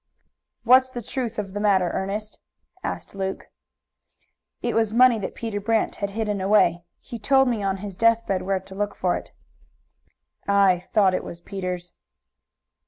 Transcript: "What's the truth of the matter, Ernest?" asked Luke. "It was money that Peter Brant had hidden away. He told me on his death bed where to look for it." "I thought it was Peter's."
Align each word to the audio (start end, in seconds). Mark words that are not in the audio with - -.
"What's 0.63 0.89
the 0.89 1.03
truth 1.03 1.37
of 1.37 1.53
the 1.53 1.59
matter, 1.59 1.91
Ernest?" 1.93 2.39
asked 2.83 3.13
Luke. 3.13 3.51
"It 4.63 4.73
was 4.73 4.91
money 4.91 5.19
that 5.19 5.35
Peter 5.35 5.61
Brant 5.61 5.97
had 5.97 6.09
hidden 6.17 6.41
away. 6.41 6.81
He 6.99 7.19
told 7.19 7.47
me 7.47 7.61
on 7.61 7.77
his 7.85 7.95
death 7.95 8.25
bed 8.25 8.41
where 8.41 8.59
to 8.59 8.73
look 8.73 8.95
for 8.95 9.15
it." 9.15 9.31
"I 10.47 10.87
thought 10.91 11.13
it 11.13 11.23
was 11.23 11.39
Peter's." 11.39 11.93